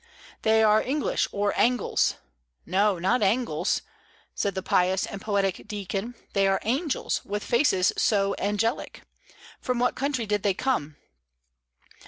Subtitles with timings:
[0.41, 2.15] "They are English, or Angles."
[2.65, 3.83] "No, not Angles,"
[4.33, 9.03] said the pious and poetic deacon; "they are angels, with faces so angelic.
[9.59, 10.97] From what country did they come?"